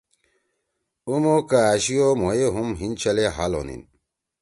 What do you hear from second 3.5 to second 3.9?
ہونین